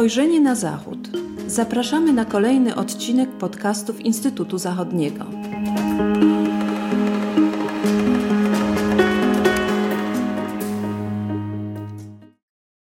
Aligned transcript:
Spojrzenie 0.00 0.40
na 0.40 0.54
Zachód. 0.54 0.98
Zapraszamy 1.46 2.12
na 2.12 2.24
kolejny 2.24 2.74
odcinek 2.74 3.38
podcastów 3.38 4.00
Instytutu 4.00 4.58
Zachodniego. 4.58 5.24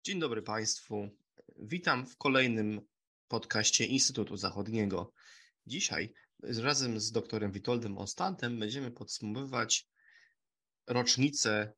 Dzień 0.05 0.21
dobry 0.21 0.43
Państwu. 0.43 1.09
Witam 1.59 2.07
w 2.07 2.17
kolejnym 2.17 2.81
podcaście 3.29 3.85
Instytutu 3.85 4.37
Zachodniego. 4.37 5.13
Dzisiaj 5.67 6.13
razem 6.43 7.01
z 7.01 7.13
doktorem 7.13 7.53
Witoldem 7.53 7.99
Ostatem 7.99 8.59
będziemy 8.59 8.91
podsumowywać 8.91 9.89
rocznicę 10.87 11.73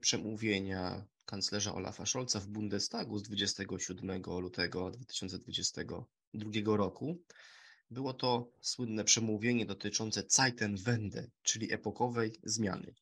przemówienia 0.00 1.11
kanclerza 1.24 1.74
Olafa 1.74 2.06
Scholza 2.06 2.40
w 2.40 2.46
Bundestagu 2.46 3.18
z 3.18 3.22
27 3.22 4.22
lutego 4.40 4.90
2022 4.90 6.76
roku. 6.76 7.22
Było 7.90 8.14
to 8.14 8.52
słynne 8.60 9.04
przemówienie 9.04 9.66
dotyczące 9.66 10.22
Zeitenwende, 10.28 11.30
czyli 11.42 11.72
epokowej 11.72 12.32
zmiany. 12.44 12.94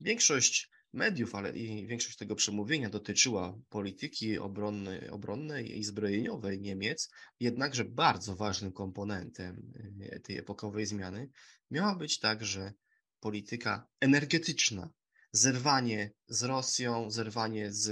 Większość 0.00 0.70
mediów, 0.92 1.34
ale 1.34 1.56
i 1.56 1.86
większość 1.86 2.16
tego 2.16 2.34
przemówienia 2.34 2.90
dotyczyła 2.90 3.58
polityki 3.68 4.38
obronnej, 4.38 5.08
obronnej 5.08 5.78
i 5.78 5.84
zbrojeniowej 5.84 6.60
Niemiec, 6.60 7.10
jednakże 7.40 7.84
bardzo 7.84 8.36
ważnym 8.36 8.72
komponentem 8.72 9.72
e, 10.00 10.20
tej 10.20 10.38
epokowej 10.38 10.86
zmiany 10.86 11.30
miała 11.70 11.96
być 11.96 12.18
także 12.18 12.72
polityka 13.20 13.86
energetyczna, 14.00 14.90
zerwanie 15.38 16.10
z 16.28 16.42
Rosją, 16.42 17.10
zerwanie 17.10 17.72
z, 17.72 17.84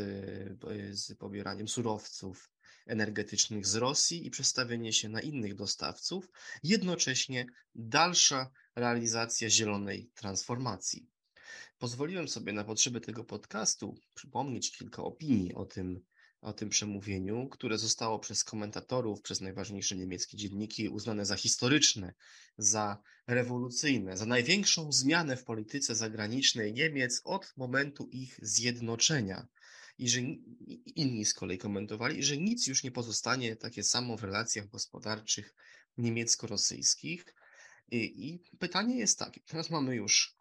z 0.90 1.14
pobieraniem 1.18 1.68
surowców 1.68 2.50
energetycznych 2.86 3.66
z 3.66 3.74
Rosji 3.74 4.26
i 4.26 4.30
przestawienie 4.30 4.92
się 4.92 5.08
na 5.08 5.20
innych 5.20 5.54
dostawców, 5.54 6.30
jednocześnie 6.62 7.46
dalsza 7.74 8.50
realizacja 8.76 9.50
zielonej 9.50 10.10
transformacji. 10.14 11.08
Pozwoliłem 11.78 12.28
sobie 12.28 12.52
na 12.52 12.64
potrzeby 12.64 13.00
tego 13.00 13.24
podcastu 13.24 13.94
przypomnieć 14.14 14.72
kilka 14.78 15.02
opinii 15.02 15.54
o 15.54 15.64
tym, 15.64 16.00
o 16.46 16.52
tym 16.52 16.68
przemówieniu, 16.68 17.48
które 17.48 17.78
zostało 17.78 18.18
przez 18.18 18.44
komentatorów, 18.44 19.22
przez 19.22 19.40
najważniejsze 19.40 19.96
niemieckie 19.96 20.36
dzienniki 20.36 20.88
uznane 20.88 21.26
za 21.26 21.36
historyczne, 21.36 22.14
za 22.58 23.02
rewolucyjne, 23.26 24.16
za 24.16 24.26
największą 24.26 24.92
zmianę 24.92 25.36
w 25.36 25.44
polityce 25.44 25.94
zagranicznej 25.94 26.72
Niemiec 26.72 27.20
od 27.24 27.52
momentu 27.56 28.08
ich 28.12 28.38
zjednoczenia. 28.42 29.46
I 29.98 30.08
że 30.08 30.20
inni 30.96 31.24
z 31.24 31.34
kolei 31.34 31.58
komentowali, 31.58 32.22
że 32.22 32.36
nic 32.36 32.66
już 32.66 32.84
nie 32.84 32.90
pozostanie 32.90 33.56
takie 33.56 33.82
samo 33.82 34.16
w 34.16 34.24
relacjach 34.24 34.68
gospodarczych 34.68 35.54
niemiecko-rosyjskich. 35.98 37.34
I, 37.90 38.28
I 38.28 38.56
pytanie 38.58 38.98
jest 38.98 39.18
takie: 39.18 39.40
teraz 39.46 39.70
mamy 39.70 39.96
już 39.96 40.36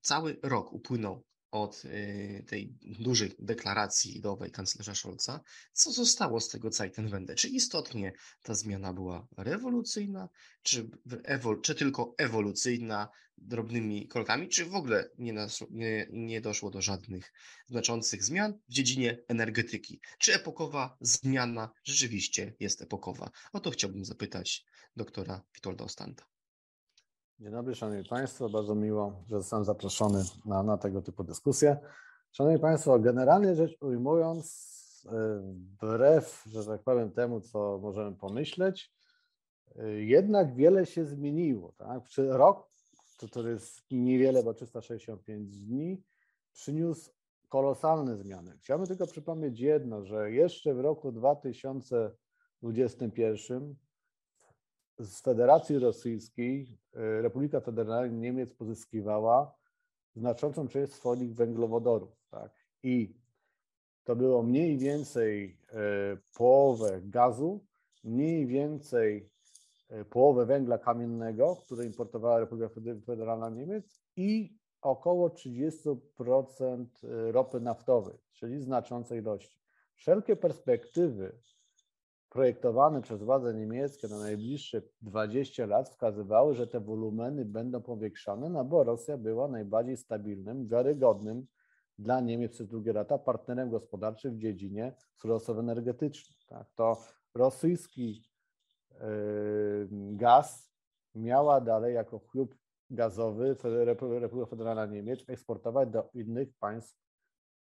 cały 0.00 0.38
rok 0.42 0.72
upłynął 0.72 1.29
od 1.50 1.84
y, 1.84 2.44
tej 2.46 2.74
dużej 2.82 3.34
deklaracji 3.38 4.16
ideowej 4.16 4.50
kanclerza 4.50 4.94
Scholza, 4.94 5.40
co 5.72 5.92
zostało 5.92 6.40
z 6.40 6.48
tego 6.48 6.72
Zeitenwende? 6.72 7.34
Czy 7.34 7.48
istotnie 7.48 8.12
ta 8.42 8.54
zmiana 8.54 8.92
była 8.92 9.28
rewolucyjna, 9.36 10.28
czy, 10.62 10.90
ewol, 11.24 11.60
czy 11.60 11.74
tylko 11.74 12.14
ewolucyjna, 12.18 13.08
drobnymi 13.38 14.08
krokami, 14.08 14.48
czy 14.48 14.64
w 14.64 14.74
ogóle 14.74 15.10
nie, 15.18 15.32
nas, 15.32 15.64
nie, 15.70 16.06
nie 16.12 16.40
doszło 16.40 16.70
do 16.70 16.82
żadnych 16.82 17.32
znaczących 17.66 18.24
zmian 18.24 18.58
w 18.68 18.72
dziedzinie 18.72 19.18
energetyki? 19.28 20.00
Czy 20.18 20.34
epokowa 20.34 20.96
zmiana 21.00 21.70
rzeczywiście 21.84 22.54
jest 22.60 22.82
epokowa? 22.82 23.30
O 23.52 23.60
to 23.60 23.70
chciałbym 23.70 24.04
zapytać 24.04 24.64
doktora 24.96 25.42
Witolda 25.54 25.84
Ostanta. 25.84 26.24
Dzień 27.40 27.52
dobry, 27.52 27.74
Szanowni 27.74 28.04
Państwo. 28.04 28.48
Bardzo 28.48 28.74
miło, 28.74 29.22
że 29.28 29.38
zostałem 29.38 29.64
zaproszony 29.64 30.24
na, 30.44 30.62
na 30.62 30.78
tego 30.78 31.02
typu 31.02 31.24
dyskusję. 31.24 31.76
Szanowni 32.32 32.58
Państwo, 32.58 32.98
generalnie 32.98 33.54
rzecz 33.54 33.76
ujmując, 33.80 34.46
e, 35.06 35.40
wbrew, 35.42 36.42
że 36.46 36.64
tak 36.64 36.82
powiem, 36.82 37.12
temu, 37.12 37.40
co 37.40 37.78
możemy 37.82 38.16
pomyśleć, 38.16 38.92
e, 39.76 39.90
jednak 39.90 40.54
wiele 40.54 40.86
się 40.86 41.06
zmieniło. 41.06 41.72
Tak? 41.78 42.02
Rok, 42.18 42.70
to, 43.18 43.28
to 43.28 43.48
jest 43.48 43.82
niewiele, 43.90 44.42
bo 44.42 44.54
365 44.54 45.56
dni, 45.56 46.02
przyniósł 46.52 47.10
kolosalne 47.48 48.16
zmiany. 48.16 48.58
Chciałbym 48.58 48.86
tylko 48.86 49.06
przypomnieć 49.06 49.60
jedno, 49.60 50.04
że 50.04 50.32
jeszcze 50.32 50.74
w 50.74 50.80
roku 50.80 51.12
2021 51.12 53.76
z 55.00 55.22
Federacji 55.22 55.78
Rosyjskiej 55.78 56.78
e, 56.94 57.22
Republika 57.22 57.60
Federalna 57.60 58.16
Niemiec 58.16 58.54
pozyskiwała 58.54 59.54
znaczącą 60.16 60.68
część 60.68 60.92
swoich 60.92 61.34
węglowodorów. 61.34 62.10
Tak? 62.30 62.52
I 62.82 63.14
to 64.04 64.16
było 64.16 64.42
mniej 64.42 64.78
więcej 64.78 65.58
e, 65.68 65.76
połowę 66.34 67.00
gazu, 67.04 67.64
mniej 68.04 68.46
więcej 68.46 69.30
e, 69.88 70.04
połowę 70.04 70.46
węgla 70.46 70.78
kamiennego, 70.78 71.56
który 71.56 71.84
importowała 71.84 72.40
Republika 72.40 72.68
Federalna 73.06 73.50
Niemiec 73.50 74.00
i 74.16 74.58
około 74.82 75.28
30% 75.28 76.86
ropy 77.30 77.60
naftowej, 77.60 78.18
czyli 78.32 78.60
znaczącej 78.60 79.18
ilości. 79.18 79.60
Wszelkie 79.94 80.36
perspektywy 80.36 81.38
projektowane 82.30 83.02
przez 83.02 83.22
władze 83.22 83.54
niemieckie 83.54 84.08
na 84.08 84.18
najbliższe 84.18 84.82
20 85.02 85.66
lat 85.66 85.88
wskazywały, 85.88 86.54
że 86.54 86.66
te 86.66 86.80
wolumeny 86.80 87.44
będą 87.44 87.82
powiększane, 87.82 88.48
no 88.48 88.64
bo 88.64 88.84
Rosja 88.84 89.16
była 89.18 89.48
najbardziej 89.48 89.96
stabilnym, 89.96 90.68
wiarygodnym 90.68 91.46
dla 91.98 92.20
Niemiec 92.20 92.52
przez 92.52 92.68
długie 92.68 92.92
lata 92.92 93.18
partnerem 93.18 93.70
gospodarczym 93.70 94.34
w 94.34 94.38
dziedzinie 94.38 94.94
surowców 95.16 95.58
energetycznych. 95.58 96.44
Tak? 96.48 96.70
To 96.74 96.96
rosyjski 97.34 98.24
yy, 98.90 99.88
gaz 99.92 100.72
miała 101.14 101.60
dalej 101.60 101.94
jako 101.94 102.18
chlub 102.18 102.54
gazowy 102.90 103.56
Republika 104.04 104.46
Federalna 104.46 104.86
Niemiec 104.86 105.24
eksportować 105.28 105.90
do 105.90 106.10
innych 106.14 106.48
państw 106.58 107.00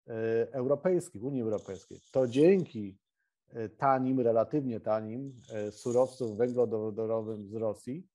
yy, 0.07 0.13
europejskich, 0.51 1.23
Unii 1.23 1.41
Europejskiej. 1.41 1.99
To 2.11 2.27
dzięki 2.27 3.00
tanim, 3.77 4.19
relatywnie 4.19 4.79
tanim 4.79 5.41
e, 5.53 5.71
surowców 5.71 6.37
węglowodorowym 6.37 7.47
z 7.47 7.53
Rosji, 7.53 8.07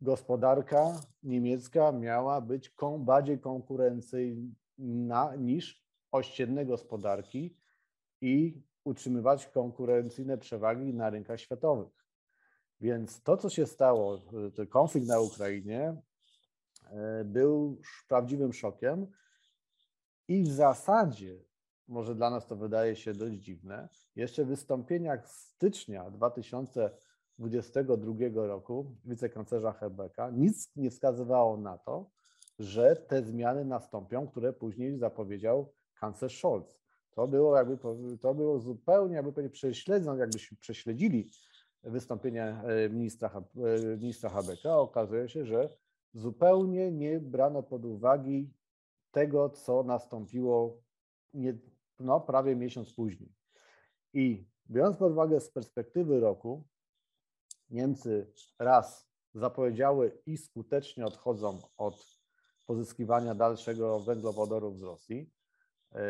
gospodarka 0.00 1.00
niemiecka 1.22 1.92
miała 1.92 2.40
być 2.40 2.74
bardziej 2.98 3.40
konkurencyjna 3.40 5.36
niż 5.38 5.86
ościenne 6.12 6.66
gospodarki 6.66 7.56
i 8.20 8.62
utrzymywać 8.84 9.46
konkurencyjne 9.46 10.38
przewagi 10.38 10.94
na 10.94 11.10
rynkach 11.10 11.40
światowych. 11.40 12.06
Więc 12.80 13.22
to, 13.22 13.36
co 13.36 13.50
się 13.50 13.66
stało, 13.66 14.18
ten 14.54 14.66
konflikt 14.66 15.08
na 15.08 15.20
Ukrainie, 15.20 16.02
e, 16.90 17.24
był 17.24 17.80
prawdziwym 18.08 18.52
szokiem 18.52 19.06
i 20.28 20.42
w 20.42 20.52
zasadzie 20.52 21.45
może 21.88 22.14
dla 22.14 22.30
nas 22.30 22.46
to 22.46 22.56
wydaje 22.56 22.96
się 22.96 23.14
dość 23.14 23.34
dziwne, 23.34 23.88
jeszcze 24.16 24.44
w 24.44 24.48
wystąpieniach 24.48 25.28
z 25.28 25.32
stycznia 25.32 26.10
2022 26.10 28.46
roku 28.46 28.96
wicekanclerza 29.04 29.72
Hebeka 29.72 30.30
nic 30.30 30.76
nie 30.76 30.90
wskazywało 30.90 31.56
na 31.56 31.78
to, 31.78 32.10
że 32.58 32.96
te 32.96 33.22
zmiany 33.22 33.64
nastąpią, 33.64 34.26
które 34.26 34.52
później 34.52 34.98
zapowiedział 34.98 35.72
kanclerz 36.00 36.38
Scholz. 36.38 36.76
To 37.10 37.28
było 37.28 37.56
jakby 37.56 37.78
to 38.20 38.34
było 38.34 38.58
zupełnie, 38.58 39.14
jakby 39.14 39.50
prześledzą, 39.50 40.16
jakbyśmy 40.16 40.56
prześledzili 40.56 41.30
wystąpienie 41.82 42.44
e, 42.44 42.88
ministra, 42.88 43.44
e, 43.56 43.96
ministra 43.96 44.30
Habeka, 44.30 44.78
okazuje 44.78 45.28
się, 45.28 45.44
że 45.44 45.68
zupełnie 46.14 46.92
nie 46.92 47.20
brano 47.20 47.62
pod 47.62 47.84
uwagę 47.84 48.30
tego, 49.10 49.50
co 49.50 49.82
nastąpiło 49.82 50.82
nie, 51.34 51.58
no, 51.98 52.20
prawie 52.20 52.56
miesiąc 52.56 52.94
później. 52.94 53.32
I 54.12 54.48
biorąc 54.70 54.96
pod 54.96 55.12
uwagę 55.12 55.40
z 55.40 55.50
perspektywy 55.50 56.20
roku, 56.20 56.64
Niemcy 57.70 58.32
raz 58.58 59.10
zapowiedziały 59.34 60.22
i 60.26 60.36
skutecznie 60.36 61.06
odchodzą 61.06 61.58
od 61.76 62.06
pozyskiwania 62.66 63.34
dalszego 63.34 64.00
węglowodorów 64.00 64.78
z 64.78 64.82
Rosji. 64.82 65.30
E, 65.94 66.00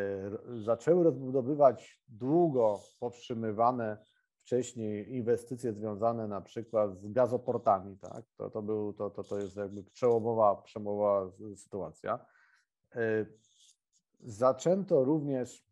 zaczęły 0.63 1.03
rozbudowywać 1.03 2.03
długo 2.07 2.79
powstrzymywane 2.99 4.05
wcześniej 4.41 5.15
inwestycje 5.15 5.73
związane 5.73 6.27
na 6.27 6.41
przykład 6.41 6.99
z 6.99 7.11
gazoportami. 7.11 7.97
Tak? 7.97 8.25
To, 8.37 8.49
to, 8.49 8.61
był, 8.61 8.93
to, 8.93 9.09
to, 9.09 9.23
to 9.23 9.39
jest 9.39 9.55
jakby 9.55 9.83
przełomowa, 9.83 10.55
przełomowa 10.55 11.31
sytuacja. 11.55 12.25
E, 12.95 13.25
zaczęto 14.19 15.03
również 15.03 15.67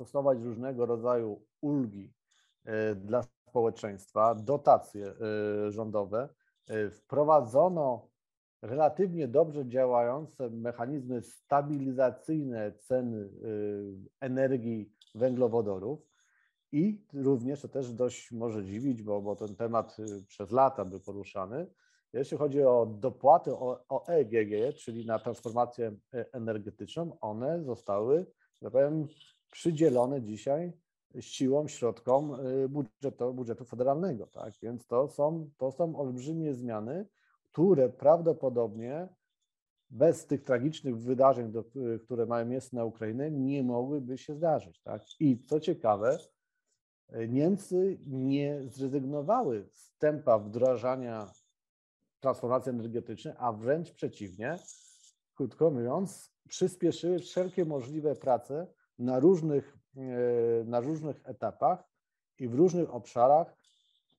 stosować 0.00 0.38
różnego 0.38 0.86
rodzaju 0.86 1.42
ulgi 1.60 2.12
dla 2.96 3.22
społeczeństwa, 3.22 4.34
dotacje 4.34 5.14
rządowe. 5.68 6.28
Wprowadzono 6.90 8.08
relatywnie 8.62 9.28
dobrze 9.28 9.66
działające 9.66 10.50
mechanizmy 10.50 11.22
stabilizacyjne 11.22 12.72
cen 12.72 13.30
energii 14.20 14.92
węglowodorów. 15.14 16.00
I 16.72 17.04
również 17.12 17.60
to 17.60 17.68
też 17.68 17.92
dość 17.92 18.32
może 18.32 18.64
dziwić, 18.64 19.02
bo, 19.02 19.22
bo 19.22 19.36
ten 19.36 19.56
temat 19.56 19.96
przez 20.28 20.50
lata 20.50 20.84
był 20.84 21.00
poruszany. 21.00 21.66
Jeśli 22.12 22.36
chodzi 22.36 22.62
o 22.62 22.86
dopłaty 22.86 23.52
o, 23.54 23.84
o 23.88 24.06
EGG, 24.06 24.76
czyli 24.76 25.06
na 25.06 25.18
transformację 25.18 25.96
energetyczną, 26.32 27.20
one 27.20 27.64
zostały, 27.64 28.26
że 28.62 28.70
powiem, 28.70 29.06
przydzielone 29.50 30.22
dzisiaj 30.22 30.72
siłą, 31.20 31.68
środkom 31.68 32.36
budżetu, 32.68 33.34
budżetu 33.34 33.64
federalnego. 33.64 34.26
Tak? 34.26 34.54
Więc 34.62 34.86
to 34.86 35.08
są, 35.08 35.50
to 35.56 35.72
są 35.72 35.96
olbrzymie 35.96 36.54
zmiany, 36.54 37.06
które 37.42 37.88
prawdopodobnie 37.88 39.08
bez 39.90 40.26
tych 40.26 40.42
tragicznych 40.42 40.98
wydarzeń, 40.98 41.52
do, 41.52 41.64
które 42.04 42.26
mają 42.26 42.46
miejsce 42.46 42.76
na 42.76 42.84
Ukrainie, 42.84 43.30
nie 43.30 43.62
mogłyby 43.62 44.18
się 44.18 44.34
zdarzyć. 44.34 44.80
Tak? 44.82 45.02
I 45.20 45.38
co 45.38 45.60
ciekawe, 45.60 46.18
Niemcy 47.28 47.98
nie 48.06 48.62
zrezygnowały 48.62 49.68
z 49.72 49.96
tempa 49.98 50.38
wdrażania 50.38 51.32
transformacji 52.20 52.70
energetycznej, 52.70 53.34
a 53.38 53.52
wręcz 53.52 53.92
przeciwnie, 53.92 54.58
krótko 55.34 55.70
mówiąc, 55.70 56.32
przyspieszyły 56.48 57.18
wszelkie 57.18 57.64
możliwe 57.64 58.16
prace 58.16 58.66
na 59.00 59.20
różnych, 59.20 59.78
e, 59.96 60.64
na 60.64 60.80
różnych 60.80 61.20
etapach 61.24 61.84
i 62.38 62.48
w 62.48 62.54
różnych 62.54 62.94
obszarach 62.94 63.56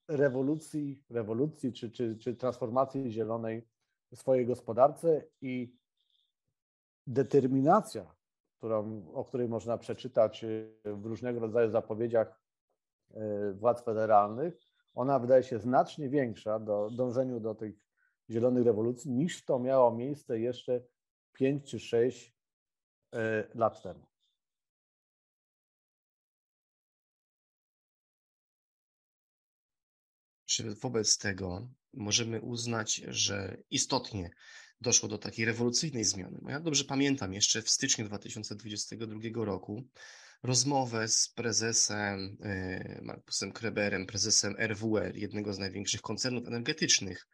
rewolucji, 0.07 1.03
rewolucji 1.09 1.73
czy, 1.73 1.91
czy, 1.91 2.17
czy 2.17 2.35
transformacji 2.35 3.11
zielonej 3.11 3.67
w 4.11 4.19
swojej 4.19 4.45
gospodarce 4.45 5.23
i 5.41 5.75
determinacja, 7.07 8.15
którą, 8.57 9.07
o 9.13 9.25
której 9.25 9.47
można 9.47 9.77
przeczytać 9.77 10.45
w 10.85 11.05
różnego 11.05 11.39
rodzaju 11.39 11.69
zapowiedziach 11.69 12.41
e, 13.11 13.53
władz 13.53 13.83
federalnych, 13.83 14.53
ona 14.93 15.19
wydaje 15.19 15.43
się 15.43 15.59
znacznie 15.59 16.09
większa 16.09 16.59
do 16.59 16.89
dążeniu 16.89 17.39
do 17.39 17.55
tych 17.55 17.75
zielonych 18.29 18.65
rewolucji 18.65 19.11
niż 19.11 19.45
to 19.45 19.59
miało 19.59 19.91
miejsce 19.91 20.39
jeszcze 20.39 20.81
5 21.33 21.69
czy 21.69 21.79
6 21.79 22.35
e, 23.13 23.47
lat 23.55 23.81
temu. 23.81 24.10
Czy 30.51 30.75
wobec 30.75 31.17
tego 31.17 31.69
możemy 31.93 32.41
uznać, 32.41 33.01
że 33.07 33.57
istotnie 33.69 34.29
doszło 34.81 35.09
do 35.09 35.17
takiej 35.17 35.45
rewolucyjnej 35.45 36.03
zmiany? 36.03 36.39
Ja 36.47 36.59
dobrze 36.59 36.83
pamiętam 36.83 37.33
jeszcze 37.33 37.61
w 37.61 37.69
styczniu 37.69 38.05
2022 38.05 39.45
roku 39.45 39.87
rozmowę 40.43 41.07
z 41.07 41.29
prezesem 41.29 42.37
e, 42.41 43.01
Markusem 43.01 43.51
Kreberem, 43.51 44.05
prezesem 44.05 44.55
RWL, 44.59 45.11
jednego 45.15 45.53
z 45.53 45.59
największych 45.59 46.01
koncernów 46.01 46.47
energetycznych 46.47 47.27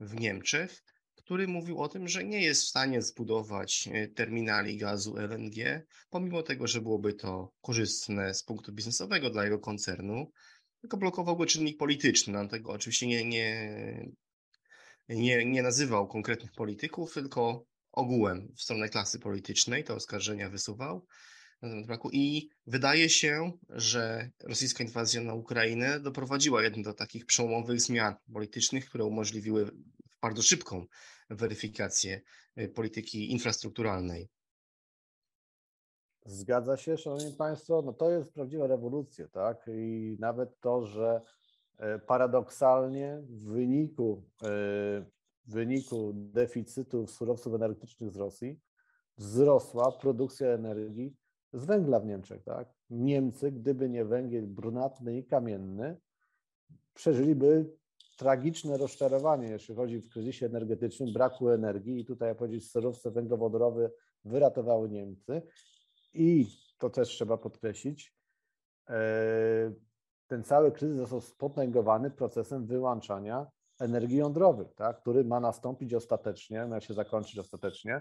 w 0.00 0.20
Niemczech, 0.20 0.82
który 1.14 1.48
mówił 1.48 1.78
o 1.78 1.88
tym, 1.88 2.08
że 2.08 2.24
nie 2.24 2.42
jest 2.42 2.62
w 2.62 2.68
stanie 2.68 3.02
zbudować 3.02 3.88
e, 3.92 4.08
terminali 4.08 4.76
gazu 4.76 5.16
LNG, 5.16 5.86
pomimo 6.10 6.42
tego, 6.42 6.66
że 6.66 6.80
byłoby 6.80 7.14
to 7.14 7.52
korzystne 7.60 8.34
z 8.34 8.42
punktu 8.42 8.72
biznesowego 8.72 9.30
dla 9.30 9.44
jego 9.44 9.58
koncernu, 9.58 10.32
tylko 10.82 10.96
blokował 10.96 11.36
go 11.36 11.46
czynnik 11.46 11.78
polityczny. 11.78 12.38
On 12.38 12.48
tego 12.48 12.72
oczywiście 12.72 13.06
nie, 13.06 13.24
nie, 13.24 14.06
nie, 15.08 15.44
nie 15.44 15.62
nazywał 15.62 16.08
konkretnych 16.08 16.52
polityków, 16.52 17.14
tylko 17.14 17.64
ogółem 17.92 18.52
w 18.56 18.62
stronę 18.62 18.88
klasy 18.88 19.18
politycznej 19.18 19.84
te 19.84 19.94
oskarżenia 19.94 20.50
wysuwał. 20.50 21.06
I 22.12 22.48
wydaje 22.66 23.08
się, 23.08 23.52
że 23.68 24.30
rosyjska 24.44 24.84
inwazja 24.84 25.20
na 25.20 25.34
Ukrainę 25.34 26.00
doprowadziła 26.00 26.62
jednak 26.62 26.84
do 26.84 26.94
takich 26.94 27.26
przełomowych 27.26 27.80
zmian 27.80 28.14
politycznych, 28.32 28.86
które 28.86 29.04
umożliwiły 29.04 29.70
bardzo 30.22 30.42
szybką 30.42 30.86
weryfikację 31.30 32.20
y, 32.58 32.68
polityki 32.68 33.32
infrastrukturalnej. 33.32 34.28
Zgadza 36.24 36.76
się, 36.76 36.96
Szanowni 36.96 37.32
Państwo, 37.32 37.82
no 37.82 37.92
to 37.92 38.10
jest 38.10 38.32
prawdziwa 38.32 38.66
rewolucja, 38.66 39.28
tak? 39.28 39.66
I 39.74 40.16
nawet 40.20 40.60
to, 40.60 40.86
że 40.86 41.20
e, 41.78 41.98
paradoksalnie 41.98 43.22
w 43.28 43.44
wyniku, 43.44 44.22
e, 44.42 44.46
w 45.46 45.52
wyniku 45.52 46.12
deficytu 46.14 47.06
surowców 47.06 47.54
energetycznych 47.54 48.10
z 48.10 48.16
Rosji 48.16 48.60
wzrosła 49.18 49.92
produkcja 49.92 50.48
energii 50.48 51.16
z 51.52 51.64
węgla 51.64 52.00
w 52.00 52.06
Niemczech, 52.06 52.42
tak? 52.44 52.68
Niemcy, 52.90 53.52
gdyby 53.52 53.88
nie 53.88 54.04
węgiel 54.04 54.46
brunatny 54.46 55.18
i 55.18 55.24
kamienny, 55.24 55.96
przeżyliby 56.94 57.70
tragiczne 58.18 58.76
rozczarowanie, 58.76 59.48
jeśli 59.48 59.74
chodzi 59.74 59.98
w 59.98 60.10
kryzysie 60.10 60.46
energetycznym, 60.46 61.12
braku 61.12 61.48
energii 61.48 62.00
i 62.00 62.04
tutaj, 62.04 62.28
jak 62.28 62.38
powiedzieć, 62.38 62.70
surowce 62.70 63.10
węglowodorowe 63.10 63.90
wyratowały 64.24 64.88
Niemcy 64.88 65.42
i 66.14 66.46
to 66.78 66.90
też 66.90 67.08
trzeba 67.08 67.38
podkreślić, 67.38 68.14
e, 68.88 69.72
ten 70.26 70.44
cały 70.44 70.72
kryzys 70.72 70.96
został 70.96 71.20
spotęgowany 71.20 72.10
procesem 72.10 72.66
wyłączania 72.66 73.46
energii 73.80 74.16
jądrowych, 74.16 74.74
tak, 74.74 75.00
który 75.00 75.24
ma 75.24 75.40
nastąpić 75.40 75.94
ostatecznie, 75.94 76.66
ma 76.66 76.80
się 76.80 76.94
zakończyć 76.94 77.38
ostatecznie 77.38 78.00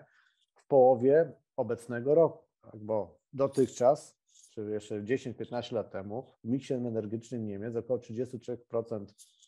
w 0.53 0.67
połowie 0.67 1.33
obecnego 1.55 2.15
roku, 2.15 2.45
tak, 2.61 2.77
bo 2.77 3.19
dotychczas, 3.33 4.17
czy 4.53 4.61
jeszcze 4.61 5.01
10-15 5.03 5.73
lat 5.73 5.91
temu, 5.91 6.25
w 6.43 6.47
miksie 6.47 6.73
energetycznym 6.73 7.45
Niemiec 7.45 7.75
około 7.75 7.99
33% 7.99 9.05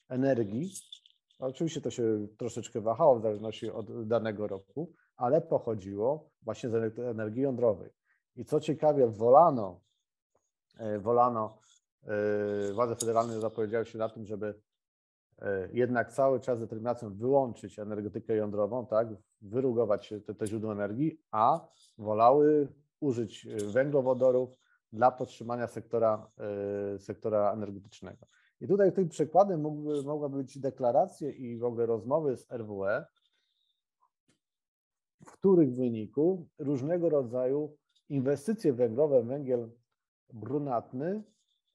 energii, 0.10 0.72
oczywiście 1.40 1.82
to 1.82 1.92
się 1.92 2.28
troszeczkę 2.38 2.82
wahało 2.82 3.20
w 3.20 3.22
zależności 3.22 3.70
od 3.70 4.08
danego 4.08 4.48
roku, 4.48 4.94
ale 5.16 5.42
pochodziło 5.42 6.30
właśnie 6.42 6.70
z 6.70 7.00
energii 7.00 7.42
jądrowej. 7.42 7.90
I 8.36 8.46
co 8.46 8.60
ciekawe, 8.60 9.08
wolano, 9.08 9.82
e, 10.78 11.00
wolano, 11.00 11.58
e, 12.04 12.74
władze 12.74 12.96
federalne 12.96 13.40
zapowiedziały 13.40 13.86
się 13.86 13.98
na 13.98 14.10
tym, 14.10 14.26
żeby 14.26 14.62
e, 15.42 15.70
jednak 15.74 16.12
cały 16.12 16.40
czas 16.40 16.60
determinacją 16.60 17.14
wyłączyć 17.14 17.80
energetykę 17.80 18.36
jądrową, 18.36 18.86
tak, 18.86 19.08
wyrugować 19.42 20.14
te, 20.26 20.36
te 20.36 20.48
źródła 20.48 20.74
energii, 20.74 21.22
a 21.32 21.68
wolały 21.98 22.68
użyć 23.00 23.48
węglowodorów 23.74 24.50
dla 24.94 25.12
podtrzymania 25.12 25.68
sektora, 25.68 26.32
sektora 26.98 27.54
energetycznego. 27.54 28.26
I 28.62 28.68
tutaj 28.68 28.94
tym 28.94 29.10
przykładem 29.10 29.62
mógłby, 29.62 30.04
mogła 30.04 30.30
być 30.30 30.60
deklaracje 30.60 31.32
i 31.32 31.58
w 31.58 31.64
ogóle 31.64 31.86
rozmowy 31.86 32.38
z 32.38 32.52
RWE, 32.52 33.06
w 35.26 35.32
których 35.32 35.76
wyniku 35.76 36.48
różnego 36.60 37.10
rodzaju 37.10 37.78
inwestycje 38.14 38.74
węglowe, 38.74 39.24
węgiel 39.24 39.70
brunatny 40.34 41.24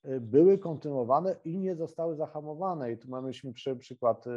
y, 0.08 0.20
były 0.20 0.58
kontynuowane 0.58 1.36
i 1.44 1.58
nie 1.58 1.76
zostały 1.76 2.16
zahamowane. 2.16 2.92
I 2.92 2.98
tu 2.98 3.08
mamy 3.08 3.30
przy, 3.54 3.76
przykład 3.76 4.26
y, 4.26 4.30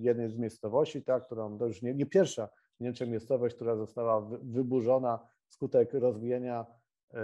jednej 0.00 0.30
z 0.30 0.36
miejscowości, 0.36 1.02
tak, 1.02 1.26
którą 1.26 1.58
to 1.58 1.66
już 1.66 1.82
nie, 1.82 1.94
nie 1.94 2.06
pierwsza 2.06 2.48
w 2.80 2.84
Niemczech 2.84 3.08
miejscowość, 3.08 3.54
która 3.54 3.76
została 3.76 4.20
wyburzona 4.42 5.28
wskutek 5.48 5.94
rozwijania 5.94 6.66
y, 7.14 7.16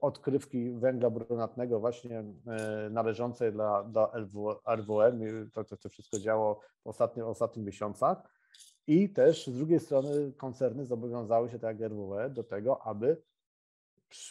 odkrywki 0.00 0.70
węgla 0.72 1.10
brunatnego 1.10 1.80
właśnie 1.80 2.24
należącej 2.90 3.52
dla, 3.52 3.84
dla 3.84 4.12
RWM. 4.66 5.50
To, 5.50 5.64
to, 5.64 5.76
to 5.76 5.88
wszystko 5.88 6.18
działo 6.18 6.60
w 6.84 6.86
ostatnich, 6.86 7.26
ostatnich 7.26 7.66
miesiącach. 7.66 8.22
I 8.86 9.10
też 9.12 9.46
z 9.46 9.56
drugiej 9.56 9.80
strony 9.80 10.32
koncerny 10.32 10.86
zobowiązały 10.86 11.50
się, 11.50 11.58
tak 11.58 11.80
jak 11.80 11.92
RWE, 11.92 12.30
do 12.30 12.44
tego, 12.44 12.82
aby 12.82 13.22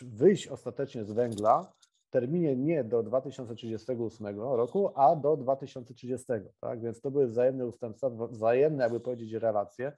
wyjść 0.01 0.47
ostatecznie 0.47 1.05
z 1.05 1.11
węgla 1.11 1.73
w 2.07 2.09
terminie 2.09 2.55
nie 2.55 2.83
do 2.83 3.03
2038 3.03 4.39
roku, 4.39 4.91
a 4.95 5.15
do 5.15 5.37
2030. 5.37 6.25
Tak? 6.59 6.81
Więc 6.81 7.01
to 7.01 7.11
były 7.11 7.27
wzajemne 7.27 7.65
ustępstwa, 7.65 8.09
wzajemne, 8.09 8.83
jakby 8.83 8.99
powiedzieć, 8.99 9.33
relacje. 9.33 9.97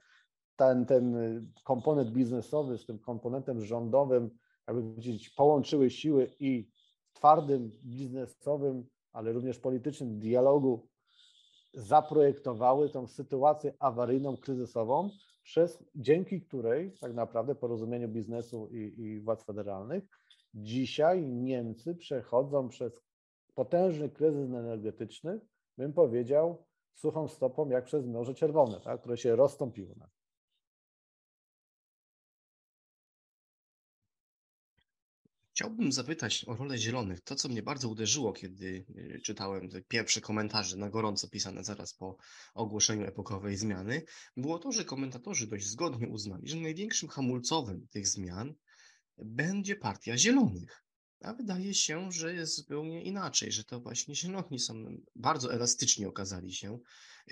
Ten, 0.56 0.86
ten 0.86 1.16
komponent 1.64 2.10
biznesowy 2.10 2.78
z 2.78 2.86
tym 2.86 2.98
komponentem 2.98 3.64
rządowym, 3.64 4.30
jakby 4.68 4.82
powiedzieć, 4.82 5.30
połączyły 5.30 5.90
siły 5.90 6.30
i 6.40 6.70
twardym 7.12 7.70
biznesowym, 7.84 8.86
ale 9.12 9.32
również 9.32 9.58
politycznym 9.58 10.18
dialogu 10.18 10.88
zaprojektowały 11.74 12.90
tą 12.90 13.06
sytuację 13.06 13.74
awaryjną, 13.78 14.36
kryzysową, 14.36 15.10
przez, 15.46 15.84
dzięki 15.94 16.40
której 16.40 16.92
tak 17.00 17.14
naprawdę 17.14 17.54
porozumieniu 17.54 18.08
biznesu 18.08 18.68
i, 18.72 19.00
i 19.00 19.20
władz 19.20 19.44
federalnych 19.44 20.04
dzisiaj 20.54 21.26
Niemcy 21.26 21.94
przechodzą 21.94 22.68
przez 22.68 23.02
potężny 23.54 24.08
kryzys 24.08 24.50
energetyczny, 24.50 25.40
bym 25.78 25.92
powiedział, 25.92 26.64
suchą 26.94 27.28
stopą 27.28 27.68
jak 27.68 27.84
przez 27.84 28.06
Morze 28.06 28.34
Czerwone, 28.34 28.80
tak, 28.80 29.00
które 29.00 29.16
się 29.16 29.36
rozstąpiło. 29.36 29.94
Chciałbym 35.66 35.92
zapytać 35.92 36.44
o 36.48 36.56
rolę 36.56 36.78
zielonych. 36.78 37.20
To, 37.20 37.34
co 37.34 37.48
mnie 37.48 37.62
bardzo 37.62 37.88
uderzyło, 37.88 38.32
kiedy 38.32 38.84
y, 38.96 39.20
czytałem 39.24 39.68
te 39.68 39.82
pierwsze 39.82 40.20
komentarze 40.20 40.76
na 40.76 40.90
gorąco 40.90 41.28
pisane 41.28 41.64
zaraz 41.64 41.94
po 41.94 42.16
ogłoszeniu 42.54 43.06
epokowej 43.06 43.56
zmiany, 43.56 44.02
było 44.36 44.58
to, 44.58 44.72
że 44.72 44.84
komentatorzy 44.84 45.46
dość 45.46 45.66
zgodnie 45.66 46.08
uznali, 46.08 46.48
że 46.48 46.56
największym 46.56 47.08
hamulcowym 47.08 47.86
tych 47.90 48.08
zmian 48.08 48.54
będzie 49.18 49.76
partia 49.76 50.18
zielonych. 50.18 50.84
A 51.20 51.34
wydaje 51.34 51.74
się, 51.74 52.12
że 52.12 52.34
jest 52.34 52.56
zupełnie 52.56 53.02
inaczej, 53.02 53.52
że 53.52 53.64
to 53.64 53.80
właśnie 53.80 54.14
zieloni 54.14 54.58
są 54.58 54.74
bardzo 55.16 55.54
elastyczni 55.54 56.06
okazali 56.06 56.52
się, 56.52 56.78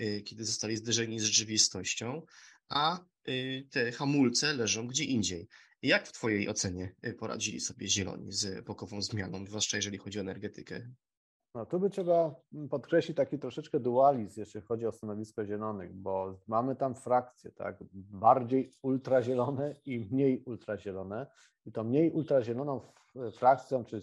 y, 0.01 0.21
kiedy 0.25 0.45
zostali 0.45 0.77
zderzeni 0.77 1.19
z 1.19 1.23
rzeczywistością, 1.23 2.21
a 2.69 2.99
y, 3.27 3.67
te 3.71 3.91
hamulce 3.91 4.53
leżą 4.53 4.87
gdzie 4.87 5.03
indziej. 5.03 5.47
Jak 5.85 6.07
w 6.07 6.11
Twojej 6.11 6.49
ocenie 6.49 6.95
y, 7.07 7.13
poradzili 7.13 7.59
sobie 7.59 7.87
zieloni 7.87 8.31
z 8.31 8.45
epokową 8.45 9.01
zmianą, 9.01 9.45
zwłaszcza 9.45 9.77
jeżeli 9.77 9.97
chodzi 9.97 10.19
o 10.19 10.21
energetykę? 10.21 10.81
No 11.55 11.65
tu 11.65 11.79
by 11.79 11.89
trzeba 11.89 12.35
podkreślić 12.69 13.17
taki 13.17 13.39
troszeczkę 13.39 13.79
dualizm, 13.79 14.39
jeśli 14.39 14.61
chodzi 14.61 14.85
o 14.85 14.91
stanowisko 14.91 15.45
zielonych, 15.45 15.93
bo 15.93 16.39
mamy 16.47 16.75
tam 16.75 16.95
frakcje, 16.95 17.51
tak, 17.51 17.83
bardziej 17.93 18.71
ultrazielone 18.81 19.75
i 19.85 19.99
mniej 19.99 20.43
ultrazielone. 20.45 21.27
I 21.65 21.71
to 21.71 21.83
mniej 21.83 22.11
ultrazieloną 22.11 22.81
frakcją, 23.33 23.85
czy 23.85 24.01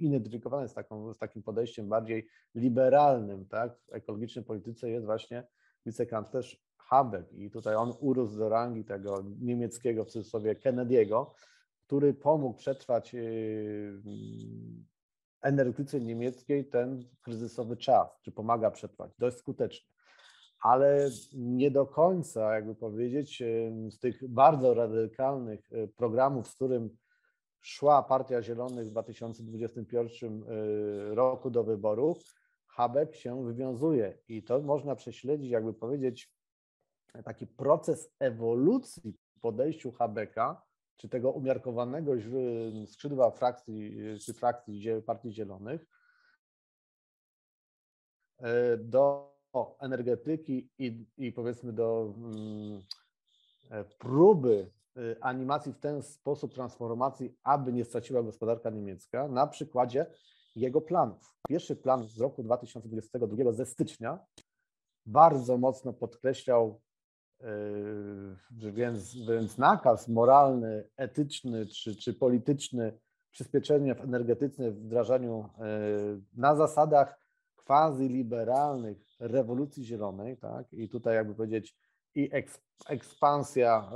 identyfikowane 0.00 0.68
z, 0.68 0.74
taką, 0.74 1.14
z 1.14 1.18
takim 1.18 1.42
podejściem 1.42 1.88
bardziej 1.88 2.28
liberalnym, 2.54 3.46
tak, 3.46 3.78
w 3.78 3.92
ekologicznej 3.92 4.44
polityce 4.44 4.90
jest 4.90 5.06
właśnie 5.06 5.46
wicekanclerz 5.86 6.62
Habeck 6.92 7.32
i 7.32 7.50
tutaj 7.50 7.74
on 7.74 7.94
urósł 8.00 8.38
do 8.38 8.48
rangi 8.48 8.84
tego 8.84 9.24
niemieckiego 9.40 10.04
w 10.04 10.08
cudzysłowie 10.08 10.54
Kennedy'ego, 10.54 11.26
który 11.86 12.14
pomógł 12.14 12.58
przetrwać 12.58 13.14
yy, 13.14 14.02
energetyce 15.42 16.00
niemieckiej 16.00 16.64
ten 16.64 17.04
kryzysowy 17.22 17.76
czas, 17.76 18.20
czy 18.22 18.32
pomaga 18.32 18.70
przetrwać 18.70 19.12
dość 19.18 19.36
skutecznie. 19.36 19.90
Ale 20.62 21.10
nie 21.32 21.70
do 21.70 21.86
końca, 21.86 22.54
jakby 22.54 22.74
powiedzieć, 22.74 23.40
yy, 23.40 23.90
z 23.90 23.98
tych 23.98 24.28
bardzo 24.28 24.74
radykalnych 24.74 25.70
yy, 25.70 25.88
programów, 25.88 26.48
z 26.48 26.54
którym 26.54 26.96
szła 27.60 28.02
Partia 28.02 28.42
Zielonych 28.42 28.86
w 28.86 28.90
2021 28.90 30.44
roku 31.10 31.50
do 31.50 31.64
wyborów, 31.64 32.34
Habeck 32.66 33.14
się 33.14 33.44
wywiązuje 33.44 34.18
i 34.28 34.42
to 34.42 34.60
można 34.60 34.96
prześledzić, 34.96 35.50
jakby 35.50 35.74
powiedzieć, 35.74 36.32
taki 37.24 37.46
proces 37.46 38.14
ewolucji 38.18 39.18
w 39.36 39.40
podejściu 39.40 39.92
Habeka, 39.92 40.62
czy 40.96 41.08
tego 41.08 41.30
umiarkowanego 41.30 42.12
skrzydła 42.86 43.30
frakcji, 43.30 43.96
czy 44.24 44.34
frakcji 44.34 44.84
Partii 45.06 45.32
Zielonych, 45.32 45.86
e, 48.38 48.76
do 48.76 49.32
energetyki 49.80 50.70
i, 50.78 51.06
i 51.16 51.32
powiedzmy 51.32 51.72
do 51.72 52.14
mm, 52.16 52.80
e, 53.70 53.84
próby 53.84 54.70
e, 54.96 55.24
animacji 55.24 55.72
w 55.72 55.78
ten 55.78 56.02
sposób 56.02 56.54
transformacji, 56.54 57.36
aby 57.42 57.72
nie 57.72 57.84
straciła 57.84 58.22
gospodarka 58.22 58.70
niemiecka, 58.70 59.28
na 59.28 59.46
przykładzie 59.46 60.06
jego 60.56 60.80
planów. 60.80 61.36
Pierwszy 61.48 61.76
plan 61.76 62.08
z 62.08 62.18
roku 62.18 62.42
2022 62.42 63.52
ze 63.52 63.66
stycznia 63.66 64.18
bardzo 65.06 65.58
mocno 65.58 65.92
podkreślał 65.92 66.80
więc, 68.50 69.14
więc 69.14 69.58
nakaz 69.58 70.08
moralny, 70.08 70.88
etyczny 70.96 71.66
czy, 71.66 71.96
czy 71.96 72.14
polityczny 72.14 72.98
przyspieszenia 73.30 73.96
energetyczne 73.96 74.70
w 74.70 74.80
wdrażaniu 74.84 75.48
yy, 75.58 76.22
na 76.34 76.56
zasadach 76.56 77.18
quasi-liberalnych 77.64 78.98
rewolucji 79.20 79.84
zielonej, 79.84 80.36
tak? 80.36 80.72
I 80.72 80.88
tutaj 80.88 81.14
jakby 81.14 81.34
powiedzieć 81.34 81.76
i 82.14 82.30
ekspansja 82.88 83.90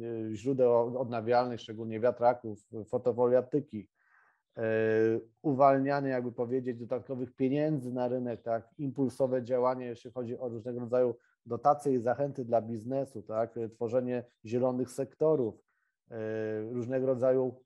yy, 0.00 0.36
źródeł 0.36 0.98
odnawialnych, 1.00 1.60
szczególnie 1.60 2.00
wiatraków, 2.00 2.58
fotowoltaiki, 2.86 3.88
uwalnianie, 5.42 6.08
jakby 6.08 6.32
powiedzieć, 6.32 6.78
dodatkowych 6.78 7.34
pieniędzy 7.34 7.92
na 7.92 8.08
rynek, 8.08 8.42
tak, 8.42 8.68
impulsowe 8.78 9.42
działanie, 9.42 9.86
jeśli 9.86 10.10
chodzi 10.10 10.38
o 10.38 10.48
różnego 10.48 10.80
rodzaju 10.80 11.14
dotacje 11.48 11.94
i 11.94 11.98
zachęty 11.98 12.44
dla 12.44 12.62
biznesu, 12.62 13.22
tak, 13.22 13.54
tworzenie 13.74 14.24
zielonych 14.44 14.90
sektorów, 14.90 15.54
e, 16.10 16.60
różnego 16.72 17.06
rodzaju 17.06 17.60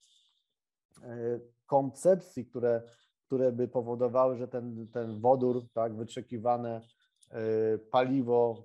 e, 1.03 1.41
koncepcji, 1.67 2.47
które, 2.47 2.83
które 3.27 3.53
by 3.53 3.69
powodowały, 3.69 4.37
że 4.37 4.49
ten, 4.49 4.89
ten 4.89 5.21
wodór, 5.21 5.63
tak, 5.73 5.97
wyczekiwane 5.97 6.81
e, 7.31 7.79
paliwo 7.79 8.65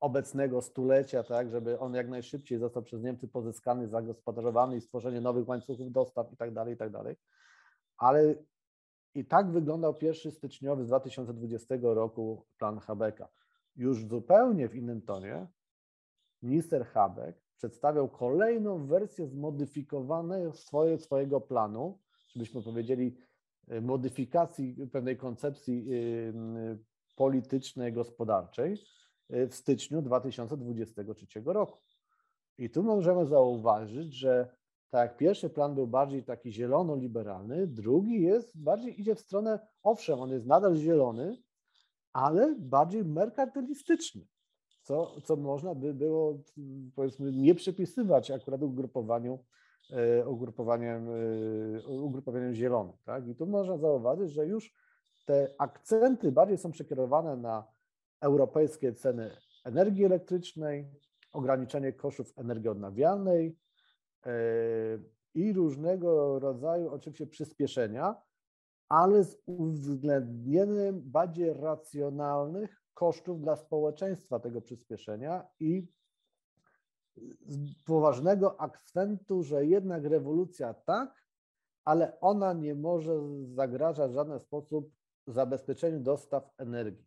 obecnego 0.00 0.62
stulecia, 0.62 1.22
tak, 1.22 1.50
żeby 1.50 1.78
on 1.78 1.94
jak 1.94 2.08
najszybciej 2.08 2.58
został 2.58 2.82
przez 2.82 3.02
Niemcy 3.02 3.28
pozyskany, 3.28 3.88
zagospodarowany 3.88 4.76
i 4.76 4.80
stworzenie 4.80 5.20
nowych 5.20 5.48
łańcuchów 5.48 5.92
dostaw 5.92 6.32
i 6.32 6.36
tak 6.36 6.54
dalej, 6.54 6.74
i 6.74 6.76
tak 6.76 6.90
dalej. 6.90 7.16
Ale 7.98 8.34
i 9.14 9.24
tak 9.24 9.50
wyglądał 9.50 9.94
pierwszy 9.94 10.30
styczniowy 10.30 10.84
z 10.84 10.86
2020 10.86 11.74
roku 11.82 12.46
plan 12.58 12.78
Habeka 12.78 13.28
już 13.76 14.04
zupełnie 14.04 14.68
w 14.68 14.74
innym 14.74 15.02
tonie 15.02 15.46
minister 16.42 16.86
Habeck 16.86 17.40
przedstawiał 17.56 18.08
kolejną 18.08 18.86
wersję 18.86 19.26
zmodyfikowanej 19.26 20.52
swoje, 20.52 20.98
swojego 20.98 21.40
planu, 21.40 21.98
żebyśmy 22.28 22.62
powiedzieli, 22.62 23.16
y, 23.72 23.80
modyfikacji 23.80 24.88
pewnej 24.92 25.16
koncepcji 25.16 25.92
y, 25.92 26.78
politycznej, 27.16 27.92
gospodarczej 27.92 28.78
y, 29.34 29.48
w 29.48 29.54
styczniu 29.54 30.02
2023 30.02 31.26
roku. 31.44 31.78
I 32.58 32.70
tu 32.70 32.82
możemy 32.82 33.26
zauważyć, 33.26 34.14
że 34.14 34.56
tak 34.90 35.10
jak 35.10 35.16
pierwszy 35.16 35.50
plan 35.50 35.74
był 35.74 35.86
bardziej 35.86 36.24
taki 36.24 36.52
zielono-liberalny, 36.52 37.66
drugi 37.66 38.22
jest 38.22 38.62
bardziej 38.62 39.00
idzie 39.00 39.14
w 39.14 39.20
stronę, 39.20 39.66
owszem, 39.82 40.20
on 40.20 40.30
jest 40.30 40.46
nadal 40.46 40.76
zielony, 40.76 41.36
ale 42.16 42.54
bardziej 42.58 43.04
merkantylistyczny, 43.04 44.22
co, 44.82 45.20
co 45.20 45.36
można 45.36 45.74
by 45.74 45.94
było 45.94 46.38
powiedzmy 46.94 47.32
nie 47.32 47.54
przypisywać 47.54 48.30
akurat 48.30 48.62
ugrupowaniu, 48.62 49.38
e, 49.90 50.28
ugrupowaniem, 50.28 51.08
e, 51.08 51.88
ugrupowaniem 51.88 52.54
zielonym. 52.54 52.96
Tak? 53.04 53.28
I 53.28 53.34
tu 53.34 53.46
można 53.46 53.78
zauważyć, 53.78 54.32
że 54.32 54.46
już 54.46 54.74
te 55.24 55.54
akcenty 55.58 56.32
bardziej 56.32 56.58
są 56.58 56.70
przekierowane 56.70 57.36
na 57.36 57.64
europejskie 58.20 58.92
ceny 58.92 59.30
energii 59.64 60.04
elektrycznej, 60.04 60.90
ograniczenie 61.32 61.92
kosztów 61.92 62.32
energii 62.36 62.68
odnawialnej 62.68 63.58
e, 64.26 64.32
i 65.34 65.52
różnego 65.52 66.38
rodzaju 66.38 66.88
oczywiście 66.88 67.26
przyspieszenia, 67.26 68.14
ale 68.88 69.24
z 69.24 69.36
uwzględnieniem 69.46 71.02
bardziej 71.04 71.52
racjonalnych 71.52 72.82
kosztów 72.94 73.40
dla 73.40 73.56
społeczeństwa 73.56 74.40
tego 74.40 74.60
przyspieszenia 74.60 75.46
i 75.60 75.88
poważnego 77.84 78.60
akcentu, 78.60 79.42
że 79.42 79.66
jednak 79.66 80.04
rewolucja 80.04 80.74
tak, 80.74 81.26
ale 81.84 82.20
ona 82.20 82.52
nie 82.52 82.74
może 82.74 83.12
zagrażać 83.44 84.10
w 84.10 84.14
żaden 84.14 84.40
sposób 84.40 84.90
zabezpieczeniu 85.26 86.00
dostaw 86.00 86.50
energii. 86.58 87.06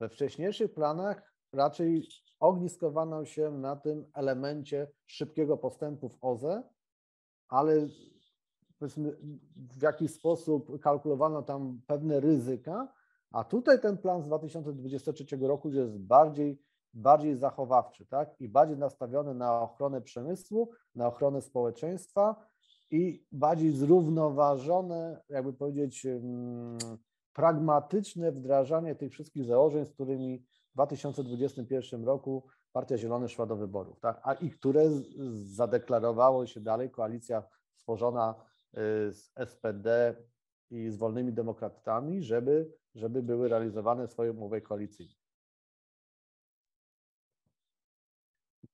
We 0.00 0.08
wcześniejszych 0.08 0.74
planach 0.74 1.32
raczej 1.52 2.08
ogniskowano 2.40 3.24
się 3.24 3.50
na 3.50 3.76
tym 3.76 4.06
elemencie 4.14 4.90
szybkiego 5.06 5.56
postępu 5.56 6.08
w 6.08 6.18
OZE, 6.20 6.62
ale 7.48 7.86
powiedzmy, 8.78 9.16
w 9.56 9.82
jakiś 9.82 10.14
sposób 10.14 10.80
kalkulowano 10.80 11.42
tam 11.42 11.80
pewne 11.86 12.20
ryzyka, 12.20 12.92
a 13.30 13.44
tutaj 13.44 13.80
ten 13.80 13.98
plan 13.98 14.22
z 14.22 14.26
2023 14.26 15.36
roku 15.40 15.70
jest 15.70 15.98
bardziej, 15.98 16.62
bardziej 16.94 17.36
zachowawczy, 17.36 18.06
tak? 18.06 18.40
I 18.40 18.48
bardziej 18.48 18.78
nastawiony 18.78 19.34
na 19.34 19.60
ochronę 19.60 20.00
przemysłu, 20.00 20.70
na 20.94 21.06
ochronę 21.06 21.42
społeczeństwa 21.42 22.46
i 22.90 23.26
bardziej 23.32 23.72
zrównoważone, 23.72 25.22
jakby 25.28 25.52
powiedzieć, 25.52 26.06
pragmatyczne 27.32 28.32
wdrażanie 28.32 28.94
tych 28.94 29.12
wszystkich 29.12 29.44
założeń, 29.44 29.86
z 29.86 29.92
którymi 29.92 30.38
w 30.70 30.74
2021 30.74 32.04
roku 32.04 32.46
Partia 32.72 32.98
Zielona 32.98 33.28
szła 33.28 33.46
do 33.46 33.56
wyborów, 33.56 34.00
tak? 34.00 34.20
A 34.22 34.34
i 34.34 34.50
które 34.50 34.90
zadeklarowało 35.42 36.46
się 36.46 36.60
dalej 36.60 36.90
koalicja 36.90 37.42
stworzona 37.74 38.34
z 39.10 39.32
SPD, 39.46 40.16
i 40.70 40.90
z 40.90 40.96
wolnymi 40.96 41.32
demokratami, 41.32 42.22
żeby, 42.22 42.72
żeby 42.94 43.22
były 43.22 43.48
realizowane 43.48 44.08
swoje 44.08 44.32
umowy 44.32 44.60
koalicyjne. 44.60 45.14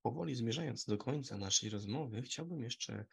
Powoli 0.03 0.35
zmierzając 0.35 0.85
do 0.85 0.99
końca 0.99 1.39
naszej 1.39 1.71
rozmowy, 1.71 2.23
chciałbym 2.23 2.63
jeszcze 2.63 3.05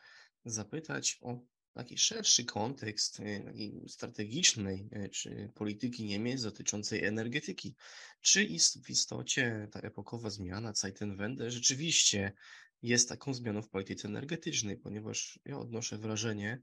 zapytać 0.46 1.20
o 1.22 1.40
taki 1.74 1.98
szerszy 1.98 2.46
kontekst 2.46 3.20
y, 3.20 3.84
strategicznej 3.88 4.90
y, 4.94 5.10
czy 5.10 5.52
polityki 5.56 6.06
Niemiec 6.06 6.42
dotyczącej 6.42 7.04
energetyki. 7.04 7.76
Czy 8.22 8.48
w 8.84 8.90
istocie 8.90 9.68
ta 9.72 9.80
epokowa 9.80 10.30
zmiana 10.30 10.74
Zeitenwende 10.74 11.52
rzeczywiście 11.52 12.34
jest 12.82 13.10
taką 13.10 13.34
zmianą 13.34 13.62
w 13.62 13.70
polityce 13.70 14.08
energetycznej, 14.08 14.78
ponieważ 14.78 15.40
ja 15.46 15.58
odnoszę 15.58 15.98
wrażenie, 15.98 16.62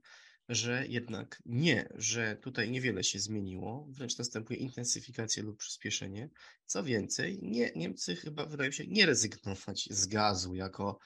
że 0.49 0.87
jednak 0.88 1.42
nie, 1.46 1.88
że 1.94 2.37
tutaj 2.37 2.70
niewiele 2.70 3.04
się 3.04 3.18
zmieniło, 3.18 3.87
wręcz 3.90 4.18
następuje 4.18 4.58
intensyfikacja 4.58 5.42
lub 5.42 5.58
przyspieszenie. 5.58 6.30
Co 6.66 6.85
więcej, 6.85 7.38
nie, 7.42 7.73
Niemcy 7.76 8.16
chyba 8.16 8.46
wydają 8.46 8.70
się 8.70 8.87
nie 8.87 9.06
rezygnować 9.06 9.88
z 9.90 10.06
gazu 10.06 10.54
jako 10.54 10.99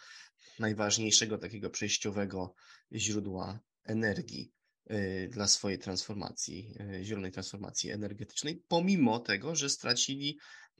najważniejszego 0.58 1.38
takiego 1.38 1.70
przejściowego 1.70 2.54
źródła 2.92 3.60
energii 3.84 4.52
y, 4.90 5.28
dla 5.32 5.48
swojej 5.48 5.78
transformacji, 5.78 6.74
y, 7.00 7.04
zielonej 7.04 7.32
transformacji 7.32 7.90
energetycznej, 7.90 8.62
pomimo 8.68 9.18
tego, 9.18 9.54
że 9.54 9.70
stracili 9.70 10.38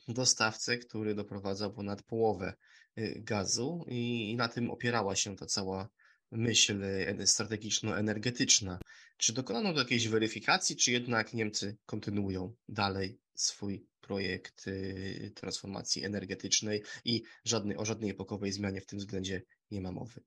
dostawcę, 0.08 0.78
który 0.78 1.14
doprowadzał 1.14 1.72
ponad 1.72 2.02
połowę 2.02 2.54
y, 2.98 3.22
gazu 3.24 3.84
i 3.88 4.34
na 4.38 4.48
tym 4.48 4.70
opierała 4.70 5.16
się 5.16 5.36
ta 5.36 5.46
cała 5.46 5.88
myśl 6.30 6.84
strategiczno-energetyczna. 7.24 8.78
Czy 9.16 9.32
dokonano 9.32 9.72
do 9.72 9.78
jakiejś 9.78 10.08
weryfikacji, 10.08 10.76
czy 10.76 10.92
jednak 10.92 11.34
Niemcy 11.34 11.76
kontynuują 11.86 12.54
dalej 12.68 13.20
swój 13.34 13.86
projekt 14.00 14.64
transformacji 15.34 16.04
energetycznej 16.04 16.82
i 17.04 17.22
żadnej, 17.44 17.76
o 17.76 17.84
żadnej 17.84 18.10
epokowej 18.10 18.52
zmianie 18.52 18.80
w 18.80 18.86
tym 18.86 18.98
względzie 18.98 19.42
nie 19.70 19.80
ma 19.80 19.92
mowy? 19.92 20.20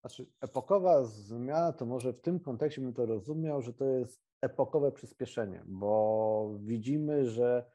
Znaczy, 0.00 0.26
epokowa 0.40 1.04
zmiana 1.04 1.72
to 1.72 1.86
może 1.86 2.12
w 2.12 2.20
tym 2.20 2.40
kontekście 2.40 2.80
bym 2.80 2.94
to 2.94 3.06
rozumiał, 3.06 3.62
że 3.62 3.72
to 3.72 3.84
jest 3.84 4.22
epokowe 4.40 4.92
przyspieszenie, 4.92 5.62
bo 5.66 6.58
widzimy, 6.60 7.30
że 7.30 7.70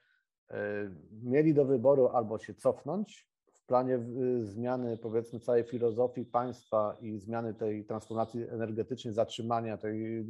mieli 1.24 1.54
do 1.54 1.66
wyboru 1.66 2.08
albo 2.08 2.38
się 2.40 2.54
cofnąć 2.54 3.28
w 3.54 3.66
planie 3.66 4.00
zmiany, 4.40 4.98
powiedzmy, 4.98 5.40
całej 5.40 5.64
filozofii 5.64 6.26
państwa 6.26 6.98
i 7.02 7.20
zmiany 7.20 7.54
tej 7.54 7.86
transformacji 7.86 8.50
energetycznej, 8.50 9.14
zatrzymania 9.14 9.78
tej 9.78 10.26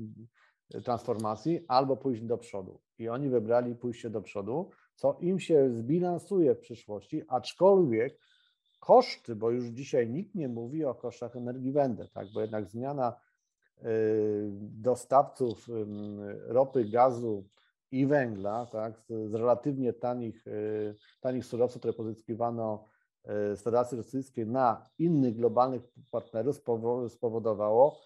transformacji, 0.83 1.65
albo 1.67 1.97
pójść 1.97 2.21
do 2.21 2.37
przodu. 2.37 2.79
I 2.99 3.09
oni 3.09 3.29
wybrali 3.29 3.75
pójście 3.75 4.09
do 4.09 4.21
przodu, 4.21 4.69
co 4.95 5.17
im 5.19 5.39
się 5.39 5.69
zbilansuje 5.69 6.55
w 6.55 6.59
przyszłości, 6.59 7.23
aczkolwiek 7.27 8.19
koszty, 8.79 9.35
bo 9.35 9.51
już 9.51 9.65
dzisiaj 9.65 10.09
nikt 10.09 10.35
nie 10.35 10.49
mówi 10.49 10.85
o 10.85 10.95
kosztach 10.95 11.35
energii 11.35 11.71
węgla, 11.71 12.07
tak? 12.07 12.27
bo 12.33 12.41
jednak 12.41 12.69
zmiana 12.69 13.13
y, 13.77 13.83
dostawców 14.61 15.67
ropy, 16.47 16.85
gazu 16.85 17.47
i 17.91 18.05
węgla 18.05 18.65
tak? 18.65 19.01
z 19.25 19.33
relatywnie 19.33 19.93
tanich, 19.93 20.47
y, 20.47 20.95
tanich 21.21 21.45
surowców, 21.45 21.79
które 21.79 21.93
pozyskiwano 21.93 22.85
y, 23.25 23.55
z 23.55 23.61
Federacji 23.61 23.97
Rosyjskiej 23.97 24.47
na 24.47 24.89
innych 24.97 25.35
globalnych 25.35 25.81
partnerów 26.11 26.61
spowodowało 27.07 27.99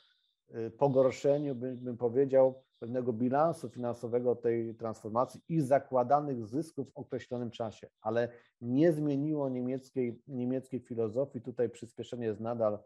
pogorszenie, 0.78 1.56
bym 1.56 1.98
powiedział, 1.98 2.64
pewnego 2.80 3.14
bilansu 3.14 3.70
finansowego 3.70 4.36
tej 4.36 4.76
transformacji 4.76 5.42
i 5.50 5.62
zakładanych 5.62 6.46
zysków 6.46 6.90
w 6.90 6.98
określonym 6.98 7.52
czasie, 7.52 7.88
ale 8.02 8.30
nie 8.62 8.94
zmieniło 8.94 9.50
niemieckiej, 9.50 10.22
niemieckiej 10.28 10.80
filozofii. 10.80 11.42
Tutaj 11.42 11.70
przyspieszenie 11.70 12.26
jest 12.26 12.40
nadal, 12.40 12.80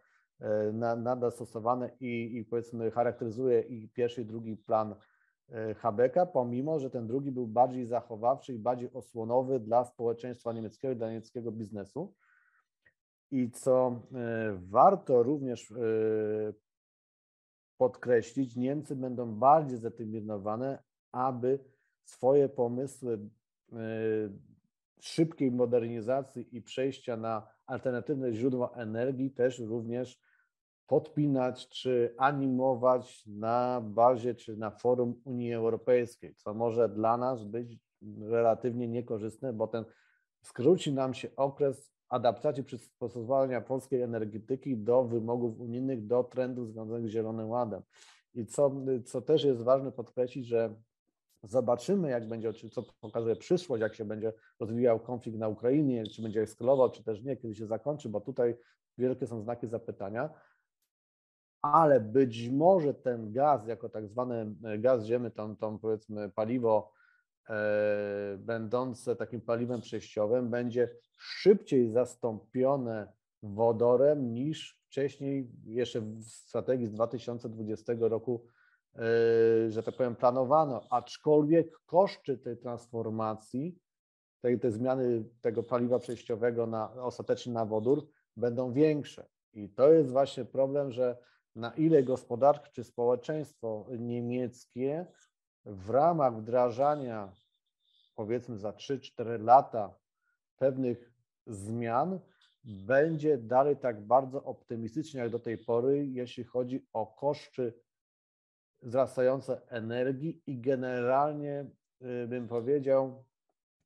nadal 0.97 1.31
stosowane 1.31 1.91
i, 1.99 2.37
i 2.37 2.45
powiedzmy 2.45 2.91
charakteryzuje 2.91 3.61
i 3.61 3.89
pierwszy, 3.89 4.21
i 4.21 4.25
drugi 4.25 4.57
plan 4.57 4.95
e, 5.51 5.73
Habecka, 5.73 6.25
pomimo, 6.25 6.79
że 6.79 6.89
ten 6.89 7.07
drugi 7.07 7.31
był 7.31 7.47
bardziej 7.47 7.85
zachowawczy 7.85 8.53
i 8.53 8.59
bardziej 8.59 8.93
osłonowy 8.93 9.59
dla 9.59 9.85
społeczeństwa 9.85 10.53
niemieckiego 10.53 10.93
i 10.93 10.97
dla 10.97 11.07
niemieckiego 11.07 11.51
biznesu. 11.51 12.13
I 13.31 13.51
co 13.51 14.01
e, 14.13 14.59
warto 14.69 15.23
również 15.23 15.73
podkreślić, 17.77 18.55
Niemcy 18.55 18.95
będą 18.95 19.35
bardziej 19.35 19.77
zdeterminowane, 19.77 20.83
aby 21.11 21.59
swoje 22.03 22.49
pomysły 22.49 23.19
e, 23.73 23.77
szybkiej 24.99 25.51
modernizacji 25.51 26.57
i 26.57 26.61
przejścia 26.61 27.17
na 27.17 27.47
alternatywne 27.65 28.33
źródła 28.33 28.71
energii 28.75 29.31
też 29.31 29.59
również 29.59 30.19
podpinać 30.89 31.67
czy 31.67 32.15
animować 32.17 33.25
na 33.27 33.81
bazie 33.81 34.35
czy 34.35 34.57
na 34.57 34.71
forum 34.71 35.21
Unii 35.25 35.53
Europejskiej, 35.53 36.35
co 36.35 36.53
może 36.53 36.89
dla 36.89 37.17
nas 37.17 37.43
być 37.43 37.77
relatywnie 38.21 38.87
niekorzystne, 38.87 39.53
bo 39.53 39.67
ten 39.67 39.85
skróci 40.41 40.93
nam 40.93 41.13
się 41.13 41.35
okres 41.35 41.93
adaptacji 42.09 42.63
przystosowania 42.63 43.61
polskiej 43.61 44.01
energetyki 44.01 44.77
do 44.77 45.03
wymogów 45.03 45.59
unijnych, 45.59 46.07
do 46.07 46.23
trendów 46.23 46.69
związanych 46.69 47.07
z 47.07 47.11
Zielonym 47.11 47.49
Ładem. 47.49 47.81
I 48.33 48.45
co, 48.45 48.71
co 49.05 49.21
też 49.21 49.43
jest 49.43 49.61
ważne 49.61 49.91
podkreślić, 49.91 50.47
że 50.47 50.75
zobaczymy, 51.43 52.09
jak 52.09 52.27
będzie, 52.27 52.53
co 52.53 52.83
pokazuje 53.01 53.35
przyszłość, 53.35 53.81
jak 53.81 53.95
się 53.95 54.05
będzie 54.05 54.33
rozwijał 54.59 54.99
konflikt 54.99 55.39
na 55.39 55.47
Ukrainie, 55.47 56.07
czy 56.07 56.21
będzie 56.21 56.41
eskalował, 56.41 56.91
czy 56.91 57.03
też 57.03 57.23
nie, 57.23 57.37
kiedy 57.37 57.55
się 57.55 57.65
zakończy, 57.65 58.09
bo 58.09 58.21
tutaj 58.21 58.55
wielkie 58.97 59.27
są 59.27 59.41
znaki 59.41 59.67
zapytania. 59.67 60.29
Ale 61.61 61.99
być 61.99 62.49
może 62.49 62.93
ten 62.93 63.31
gaz, 63.31 63.67
jako 63.67 63.89
tak 63.89 64.07
zwany 64.07 64.55
gaz 64.79 65.05
ziemi, 65.05 65.31
tą, 65.31 65.55
tą 65.55 65.79
powiedzmy 65.79 66.29
paliwo 66.29 66.91
E, 67.49 68.37
będące 68.37 69.15
takim 69.15 69.41
paliwem 69.41 69.81
przejściowym 69.81 70.49
będzie 70.49 70.89
szybciej 71.17 71.91
zastąpione 71.91 73.13
wodorem 73.43 74.33
niż 74.33 74.79
wcześniej, 74.87 75.51
jeszcze 75.65 76.01
w 76.01 76.23
strategii 76.23 76.87
z 76.87 76.91
2020 76.91 77.93
roku, 77.99 78.45
e, 78.95 78.99
że 79.71 79.83
tak 79.83 79.95
powiem, 79.95 80.15
planowano, 80.15 80.81
aczkolwiek 80.89 81.79
koszty 81.85 82.37
tej 82.37 82.57
transformacji, 82.57 83.79
tej, 84.41 84.59
tej 84.59 84.71
zmiany 84.71 85.23
tego 85.41 85.63
paliwa 85.63 85.99
przejściowego 85.99 86.67
na, 86.67 86.93
ostatecznie 86.93 87.53
na 87.53 87.65
wodór 87.65 88.07
będą 88.37 88.73
większe. 88.73 89.27
I 89.53 89.69
to 89.69 89.93
jest 89.93 90.11
właśnie 90.11 90.45
problem, 90.45 90.91
że 90.91 91.17
na 91.55 91.73
ile 91.73 92.03
gospodarka 92.03 92.69
czy 92.71 92.83
społeczeństwo 92.83 93.85
niemieckie 93.97 95.05
w 95.65 95.89
ramach 95.89 96.35
wdrażania, 96.35 97.33
powiedzmy 98.15 98.57
za 98.57 98.71
3-4 98.71 99.43
lata, 99.43 99.95
pewnych 100.57 101.11
zmian, 101.47 102.19
będzie 102.63 103.37
dalej 103.37 103.77
tak 103.77 104.01
bardzo 104.01 104.43
optymistycznie 104.43 105.19
jak 105.19 105.29
do 105.29 105.39
tej 105.39 105.57
pory, 105.57 106.07
jeśli 106.07 106.43
chodzi 106.43 106.87
o 106.93 107.07
koszty 107.07 107.73
wzrastające 108.81 109.61
energii 109.67 110.41
i 110.47 110.61
generalnie 110.61 111.65
y, 112.01 112.27
bym 112.27 112.47
powiedział, 112.47 113.23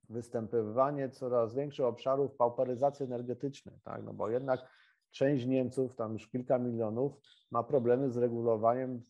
występowanie 0.08 1.08
coraz 1.08 1.54
większych 1.54 1.84
obszarów 1.84 2.34
pauperyzacji 2.34 3.04
energetycznej, 3.04 3.80
tak? 3.84 4.02
no 4.04 4.14
bo 4.14 4.28
jednak 4.30 4.60
część 5.14 5.46
Niemców, 5.46 5.96
tam 5.96 6.12
już 6.12 6.28
kilka 6.28 6.58
milionów, 6.58 7.12
ma 7.50 7.62
problemy 7.62 8.10
z 8.10 8.16
regulowaniem 8.16 9.02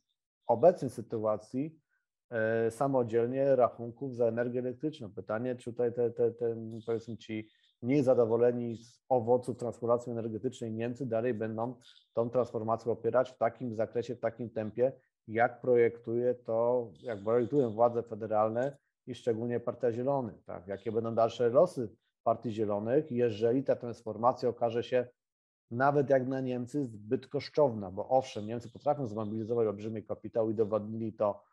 obecnej 0.47 0.90
sytuacji 0.90 1.85
E, 2.31 2.71
samodzielnie 2.71 3.57
rachunków 3.57 4.14
za 4.14 4.27
energię 4.27 4.61
elektryczną. 4.61 5.12
Pytanie, 5.12 5.57
czy 5.57 5.73
tutaj 5.73 5.93
te, 5.93 6.11
te, 6.11 6.31
te 6.31 6.57
powiedzmy 6.87 7.17
ci 7.17 7.49
mniej 7.83 8.03
zadowoleni 8.03 8.77
z 8.77 9.05
owoców 9.09 9.57
transformacji 9.57 10.12
energetycznej 10.12 10.73
Niemcy 10.73 11.07
dalej 11.07 11.35
będą 11.35 11.75
tą 12.12 12.31
transformację 12.31 12.93
opierać 12.93 13.31
w 13.31 13.37
takim 13.37 13.75
zakresie, 13.75 14.17
w 14.17 14.21
takim 14.21 14.51
tempie, 14.51 14.93
jak 15.29 15.61
projektuje 15.61 16.35
to, 16.35 16.90
jak 17.03 17.25
projektują 17.25 17.71
władze 17.71 18.03
federalne 18.03 18.77
i 19.07 19.14
szczególnie 19.14 19.61
Partia 19.61 19.93
Zielonych. 19.93 20.45
Tak? 20.45 20.69
Jakie 20.69 20.93
będą 20.93 21.14
dalsze 21.14 21.49
losy 21.49 21.90
Partii 22.23 22.51
Zielonych, 22.51 23.12
jeżeli 23.12 23.64
ta 23.64 23.77
transformacja 23.77 24.49
okaże 24.49 24.83
się 24.83 25.07
nawet 25.70 26.11
jak 26.11 26.27
na 26.29 26.40
Niemcy 26.40 26.85
zbyt 26.85 27.27
kosztowna, 27.27 27.90
bo 27.90 28.09
owszem, 28.09 28.46
Niemcy 28.46 28.70
potrafią 28.70 29.07
zmobilizować 29.07 29.66
olbrzymi 29.66 30.03
kapitał 30.03 30.50
i 30.50 30.55
dowodnili 30.55 31.12
to 31.12 31.44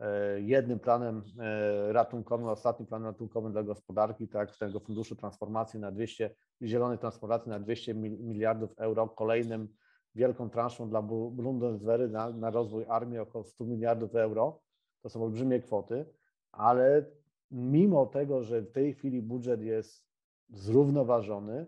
E, 0.00 0.40
jednym 0.40 0.78
planem 0.78 1.22
e, 1.38 1.92
ratunkowym, 1.92 2.46
ostatnim 2.46 2.86
planem 2.86 3.06
ratunkowym 3.06 3.52
dla 3.52 3.62
gospodarki, 3.62 4.28
tak, 4.28 4.56
tego 4.56 4.80
funduszu 4.80 5.16
transformacji 5.16 5.80
na 5.80 5.92
200, 5.92 6.34
zielonej 6.62 6.98
transformacji 6.98 7.50
na 7.50 7.60
200 7.60 7.94
miliardów 7.94 8.78
euro, 8.78 9.08
kolejnym 9.08 9.68
wielką 10.14 10.50
transzą 10.50 10.88
dla 10.88 11.02
Bundeswehry 11.02 12.08
na, 12.08 12.30
na 12.30 12.50
rozwój 12.50 12.84
armii 12.88 13.18
około 13.18 13.44
100 13.44 13.64
miliardów 13.64 14.14
euro, 14.14 14.60
to 15.02 15.08
są 15.08 15.22
olbrzymie 15.22 15.60
kwoty, 15.60 16.06
ale 16.52 17.04
mimo 17.50 18.06
tego, 18.06 18.42
że 18.42 18.62
w 18.62 18.72
tej 18.72 18.94
chwili 18.94 19.22
budżet 19.22 19.62
jest 19.62 20.04
zrównoważony, 20.48 21.66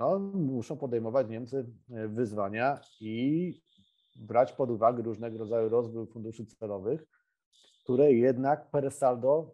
no, 0.00 0.18
muszą 0.34 0.76
podejmować 0.76 1.28
Niemcy 1.28 1.66
e, 1.90 2.08
wyzwania 2.08 2.80
i 3.00 3.54
brać 4.16 4.52
pod 4.52 4.70
uwagę 4.70 5.02
różnego 5.02 5.38
rodzaju 5.38 5.68
rozwój 5.68 6.06
funduszy 6.06 6.46
celowych, 6.46 7.04
które 7.82 8.12
jednak 8.12 8.70
per 8.70 8.90
saldo 8.90 9.52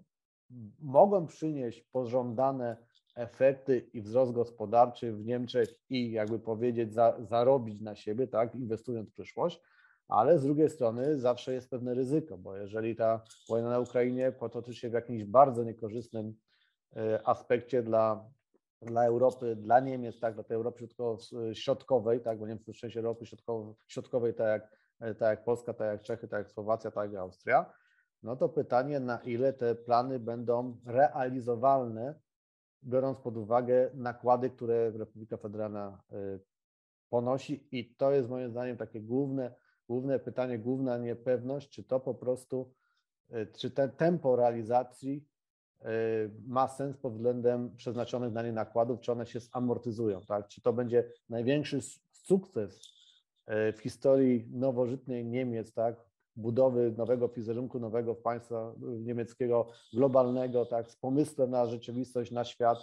mogą 0.79 1.27
przynieść 1.27 1.83
pożądane 1.93 2.77
efekty 3.15 3.79
i 3.93 4.03
wzrost 4.03 4.33
gospodarczy 4.33 5.13
w 5.13 5.25
Niemczech 5.25 5.69
i 5.91 6.11
jakby 6.11 6.39
powiedzieć 6.39 6.95
za, 6.95 7.17
zarobić 7.21 7.81
na 7.81 7.95
siebie, 7.95 8.29
tak, 8.29 8.55
inwestując 8.55 9.11
w 9.11 9.13
przyszłość, 9.13 9.61
ale 10.09 10.39
z 10.39 10.43
drugiej 10.43 10.71
strony 10.71 11.19
zawsze 11.19 11.53
jest 11.53 11.71
pewne 11.71 11.95
ryzyko, 11.95 12.39
bo 12.39 12.57
jeżeli 12.57 12.97
ta 12.97 13.25
wojna 13.49 13.71
na 13.71 13.81
Ukrainie 13.81 14.33
potoczy 14.33 14.75
się 14.75 14.91
w 14.91 14.93
jakimś 14.93 15.25
bardzo 15.25 15.65
niekorzystnym 15.65 16.35
e, 16.97 17.29
aspekcie 17.29 17.83
dla, 17.83 18.31
dla 18.83 19.05
Europy, 19.05 19.57
dla 19.57 19.81
Niemiec, 19.81 20.21
tak, 20.21 20.35
dla 20.35 20.43
tej 20.43 20.55
Europy 20.55 20.89
środkowej, 21.53 22.21
tak, 22.21 22.39
bo 22.39 22.47
Niemcy 22.47 22.65
to 22.65 22.73
część 22.73 22.97
Europy 22.97 23.25
środkowej, 23.87 24.35
tak 24.35 24.47
jak, 24.47 24.71
tak 25.19 25.31
jak 25.31 25.45
Polska, 25.45 25.75
tak 25.75 25.87
jak 25.87 26.03
Czechy, 26.03 26.29
tak 26.29 26.39
jak 26.39 26.51
Słowacja, 26.51 26.91
tak 26.91 27.13
jak 27.13 27.21
Austria, 27.21 27.73
no 28.23 28.37
to 28.37 28.49
pytanie, 28.49 29.01
na 29.01 29.19
ile 29.19 29.53
te 29.53 29.75
plany 29.75 30.19
będą 30.19 30.81
realizowalne, 30.87 32.15
biorąc 32.83 33.19
pod 33.19 33.37
uwagę 33.37 33.91
nakłady, 33.95 34.51
które 34.51 34.91
Republika 34.91 35.37
Federalna 35.37 36.03
e, 36.13 36.39
ponosi. 37.09 37.69
I 37.73 37.95
to 37.95 38.13
jest 38.13 38.29
moim 38.29 38.51
zdaniem 38.51 38.77
takie 38.77 39.01
główne 39.01 39.55
główne 39.89 40.19
pytanie, 40.19 40.59
główna 40.59 40.99
niepewność, 40.99 41.69
czy 41.69 41.85
to 41.85 42.01
po 42.01 42.15
prostu, 42.15 42.75
e, 43.31 43.47
czy 43.47 43.71
ten 43.71 43.91
tempo 43.91 44.37
realizacji 44.37 45.25
ma 46.47 46.69
sens 46.69 46.97
pod 46.97 47.13
względem 47.13 47.77
przeznaczonych 47.77 48.33
na 48.33 48.43
nie 48.43 48.53
nakładów, 48.53 49.01
czy 49.01 49.13
one 49.13 49.27
się 49.27 49.41
zamortyzują, 49.41 50.21
tak? 50.21 50.49
Czy 50.49 50.61
to 50.61 50.73
będzie 50.73 51.05
największy 51.29 51.81
sukces 52.13 52.81
e, 53.47 53.73
w 53.73 53.79
historii 53.79 54.49
nowożytnej 54.53 55.25
Niemiec, 55.25 55.73
tak? 55.73 55.97
Budowy 56.37 56.95
nowego 56.97 57.29
wizerunku, 57.29 57.81
nowego 57.81 58.15
państwa 58.15 58.75
niemieckiego, 58.79 59.67
globalnego, 59.93 60.67
tak? 60.67 60.91
Z 60.91 60.97
pomysłem 60.97 61.51
na 61.51 61.67
rzeczywistość, 61.67 62.31
na 62.31 62.45
świat, 62.45 62.79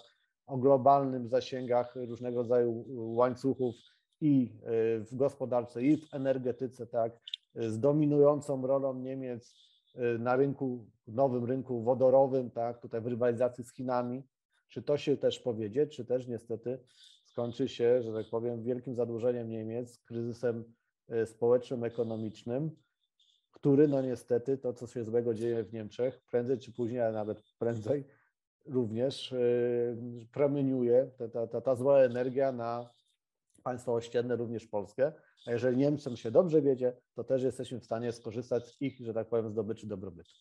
o 0.47 0.57
globalnym 0.57 1.27
zasięgach 1.27 1.95
różnego 1.95 2.37
rodzaju 2.37 2.85
łańcuchów 3.15 3.75
i 4.21 4.51
w 4.99 5.09
gospodarce, 5.11 5.83
i 5.83 5.97
w 5.97 6.13
energetyce, 6.13 6.87
tak, 6.87 7.19
z 7.55 7.79
dominującą 7.79 8.67
rolą 8.67 8.93
Niemiec 8.93 9.55
na 10.19 10.35
rynku, 10.35 10.85
nowym 11.07 11.45
rynku 11.45 11.83
wodorowym, 11.83 12.51
tak, 12.51 12.79
tutaj 12.81 13.01
w 13.01 13.07
rywalizacji 13.07 13.63
z 13.63 13.73
Chinami. 13.73 14.23
Czy 14.69 14.81
to 14.81 14.97
się 14.97 15.17
też 15.17 15.39
powiedzie, 15.39 15.87
czy 15.87 16.05
też 16.05 16.27
niestety 16.27 16.79
skończy 17.25 17.67
się, 17.67 18.03
że 18.03 18.13
tak 18.13 18.29
powiem, 18.29 18.63
wielkim 18.63 18.95
zadłużeniem 18.95 19.49
Niemiec, 19.49 19.99
kryzysem 19.99 20.63
e, 21.09 21.25
społecznym, 21.25 21.83
ekonomicznym, 21.83 22.71
który 23.51 23.87
no 23.87 24.01
niestety 24.01 24.57
to, 24.57 24.73
co 24.73 24.87
się 24.87 25.03
złego 25.03 25.33
dzieje 25.33 25.63
w 25.63 25.73
Niemczech, 25.73 26.21
prędzej 26.31 26.59
czy 26.59 26.73
później, 26.73 27.01
ale 27.01 27.13
nawet 27.13 27.43
prędzej, 27.59 28.05
również 28.65 29.35
promieniuje 30.31 31.11
ta, 31.33 31.47
ta, 31.47 31.61
ta 31.61 31.75
zła 31.75 31.99
energia 31.99 32.51
na 32.51 32.89
państwa 33.63 33.91
ościenne, 33.91 34.35
również 34.35 34.67
Polskę. 34.67 35.13
A 35.45 35.51
jeżeli 35.51 35.77
Niemcom 35.77 36.17
się 36.17 36.31
dobrze 36.31 36.61
wiedzie, 36.61 36.97
to 37.15 37.23
też 37.23 37.43
jesteśmy 37.43 37.79
w 37.79 37.85
stanie 37.85 38.11
skorzystać 38.11 38.67
z 38.67 38.81
ich, 38.81 38.99
że 38.99 39.13
tak 39.13 39.29
powiem, 39.29 39.51
zdobyczy 39.51 39.87
dobrobytu. 39.87 40.31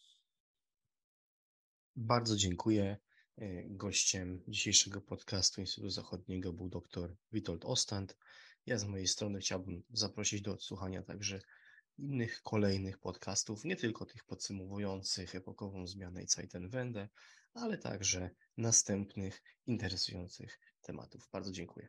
Bardzo 1.96 2.36
dziękuję. 2.36 2.96
E, 3.38 3.64
gościem 3.68 4.42
dzisiejszego 4.48 5.00
podcastu 5.00 5.60
Instytutu 5.60 5.90
Zachodniego 5.90 6.52
był 6.52 6.68
dr 6.68 7.16
Witold 7.32 7.64
Ostand. 7.64 8.16
Ja 8.66 8.78
z 8.78 8.84
mojej 8.84 9.06
strony 9.06 9.38
chciałbym 9.38 9.82
zaprosić 9.90 10.42
do 10.42 10.52
odsłuchania 10.52 11.02
także 11.02 11.40
innych 11.98 12.42
kolejnych 12.42 12.98
podcastów, 12.98 13.64
nie 13.64 13.76
tylko 13.76 14.06
tych 14.06 14.24
podsumowujących 14.24 15.34
epokową 15.34 15.86
zmianę 15.86 16.22
i 16.22 16.28
Zeitenwende, 16.28 17.08
ale 17.54 17.78
także 17.78 18.30
następnych 18.56 19.42
interesujących 19.66 20.58
tematów. 20.82 21.28
Bardzo 21.32 21.52
dziękuję. 21.52 21.88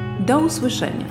Do 0.25 0.39
usłyszenia. 0.39 1.05